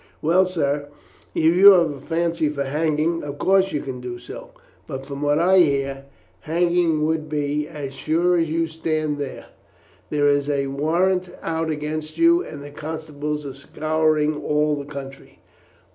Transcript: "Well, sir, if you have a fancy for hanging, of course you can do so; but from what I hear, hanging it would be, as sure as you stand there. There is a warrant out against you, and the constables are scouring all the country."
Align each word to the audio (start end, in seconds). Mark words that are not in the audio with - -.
"Well, 0.19 0.47
sir, 0.47 0.87
if 1.35 1.55
you 1.55 1.73
have 1.73 1.91
a 1.91 2.01
fancy 2.01 2.49
for 2.49 2.63
hanging, 2.63 3.21
of 3.21 3.37
course 3.37 3.71
you 3.71 3.81
can 3.81 4.01
do 4.01 4.17
so; 4.17 4.49
but 4.87 5.05
from 5.05 5.21
what 5.21 5.37
I 5.37 5.59
hear, 5.59 6.05
hanging 6.39 7.01
it 7.01 7.03
would 7.03 7.29
be, 7.29 7.67
as 7.67 7.93
sure 7.93 8.35
as 8.35 8.49
you 8.49 8.65
stand 8.65 9.19
there. 9.19 9.45
There 10.09 10.27
is 10.27 10.49
a 10.49 10.65
warrant 10.65 11.29
out 11.43 11.69
against 11.69 12.17
you, 12.17 12.43
and 12.43 12.63
the 12.63 12.71
constables 12.71 13.45
are 13.45 13.53
scouring 13.53 14.41
all 14.43 14.75
the 14.75 14.85
country." 14.91 15.37